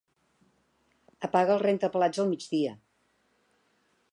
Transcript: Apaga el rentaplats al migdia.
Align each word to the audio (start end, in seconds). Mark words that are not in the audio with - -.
Apaga 1.27 1.53
el 1.57 1.61
rentaplats 1.65 2.23
al 2.25 2.31
migdia. 2.33 2.73